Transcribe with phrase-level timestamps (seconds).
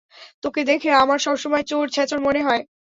[0.43, 2.61] তোকে দেখে আমার সবসময় চোর ছেচর মনে হয়।